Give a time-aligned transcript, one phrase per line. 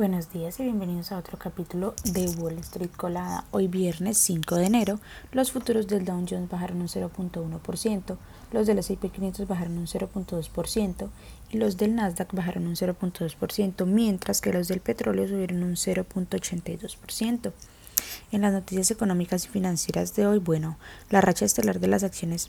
[0.00, 3.44] Buenos días y bienvenidos a otro capítulo de Wall Street Colada.
[3.50, 4.98] Hoy viernes 5 de enero,
[5.30, 8.16] los futuros del Dow Jones bajaron un 0.1%,
[8.50, 11.08] los del S&P 500 bajaron un 0.2%
[11.50, 17.52] y los del Nasdaq bajaron un 0.2%, mientras que los del petróleo subieron un 0.82%.
[18.32, 20.78] En las noticias económicas y financieras de hoy, bueno,
[21.10, 22.48] la racha estelar de las acciones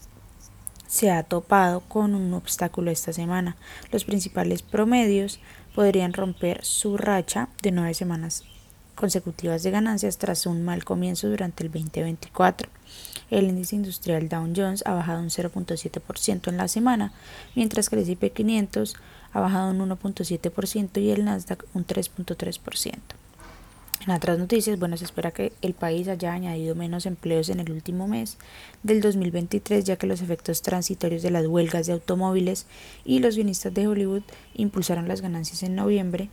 [0.91, 3.55] se ha topado con un obstáculo esta semana.
[3.93, 5.39] Los principales promedios
[5.73, 8.43] podrían romper su racha de nueve semanas
[8.95, 12.69] consecutivas de ganancias tras un mal comienzo durante el 2024.
[13.29, 17.13] El índice industrial Dow Jones ha bajado un 0.7% en la semana,
[17.55, 18.95] mientras que el S&P 500
[19.31, 23.20] ha bajado un 1.7% y el Nasdaq un 3.3%.
[24.05, 27.71] En otras noticias, bueno, se espera que el país haya añadido menos empleos en el
[27.71, 28.37] último mes
[28.81, 32.65] del 2023, ya que los efectos transitorios de las huelgas de automóviles
[33.05, 34.23] y los guionistas de Hollywood
[34.55, 36.29] impulsaron las ganancias en noviembre,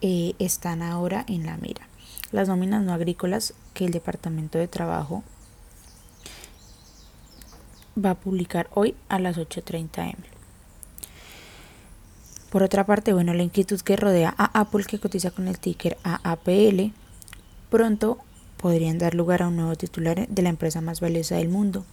[0.00, 1.86] eh, están ahora en la mira.
[2.32, 5.22] Las nóminas no agrícolas que el Departamento de Trabajo
[8.02, 10.35] va a publicar hoy a las 8.30 m.
[12.50, 15.98] Por otra parte, bueno, la inquietud que rodea a Apple, que cotiza con el ticker
[16.04, 16.92] AAPL,
[17.70, 18.18] pronto
[18.56, 21.84] podrían dar lugar a un nuevo titular de la empresa más valiosa del mundo,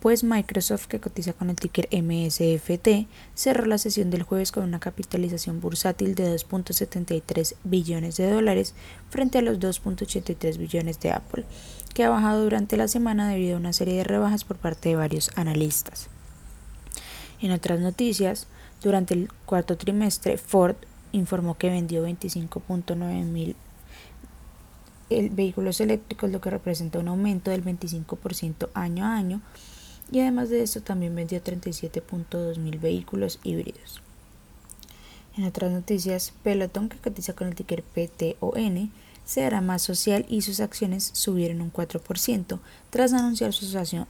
[0.00, 4.78] pues Microsoft, que cotiza con el ticker MSFT, cerró la sesión del jueves con una
[4.78, 8.74] capitalización bursátil de 2.73 billones de dólares
[9.10, 11.44] frente a los 2.83 billones de Apple,
[11.94, 14.96] que ha bajado durante la semana debido a una serie de rebajas por parte de
[14.96, 16.08] varios analistas.
[17.40, 18.46] En otras noticias,
[18.82, 20.76] durante el cuarto trimestre, Ford
[21.12, 23.56] informó que vendió 25.9 mil
[25.08, 29.40] vehículos eléctricos, lo que representa un aumento del 25% año a año,
[30.10, 34.02] y además de eso también vendió 37.2 mil vehículos híbridos.
[35.36, 38.90] En otras noticias, Peloton, que cotiza con el ticker PTON,
[39.24, 42.58] se hará más social y sus acciones subieron un 4%
[42.90, 44.06] tras anunciar su asociación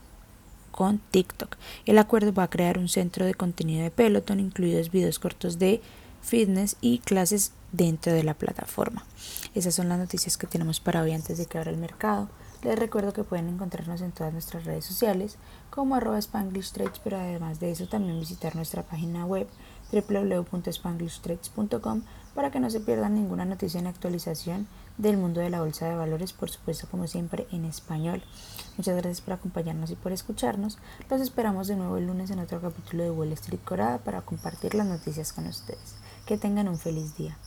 [1.11, 1.57] TikTok.
[1.85, 5.81] El acuerdo va a crear un centro de contenido de Peloton, incluidos videos cortos de
[6.21, 9.05] fitness y clases dentro de la plataforma.
[9.53, 12.29] Esas son las noticias que tenemos para hoy antes de que abra el mercado.
[12.63, 15.37] Les recuerdo que pueden encontrarnos en todas nuestras redes sociales
[15.69, 19.47] como arroba Spanglish Trades, pero además de eso también visitar nuestra página web
[19.91, 22.01] www.spanglishtrades.com
[22.35, 24.67] para que no se pierdan ninguna noticia en actualización
[24.99, 28.21] del mundo de la bolsa de valores, por supuesto como siempre en español.
[28.77, 30.77] Muchas gracias por acompañarnos y por escucharnos.
[31.09, 34.75] Los esperamos de nuevo el lunes en otro capítulo de Wall Street Corada para compartir
[34.75, 35.95] las noticias con ustedes.
[36.25, 37.37] Que tengan un feliz día.